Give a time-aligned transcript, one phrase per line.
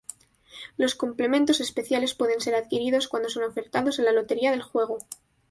[0.77, 4.97] Los complementos especiales pueden ser adquiridos cuando son ofertados en la lotería del juego.